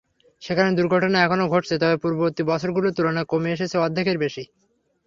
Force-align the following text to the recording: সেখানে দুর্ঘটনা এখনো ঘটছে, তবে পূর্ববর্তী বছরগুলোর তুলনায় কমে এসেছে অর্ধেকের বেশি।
সেখানে 0.41 0.69
দুর্ঘটনা 0.77 1.17
এখনো 1.21 1.45
ঘটছে, 1.47 1.75
তবে 1.77 1.95
পূর্ববর্তী 2.03 2.41
বছরগুলোর 2.51 2.95
তুলনায় 2.97 3.29
কমে 3.31 3.49
এসেছে 3.55 3.75
অর্ধেকের 3.77 4.17
বেশি। 4.23 4.43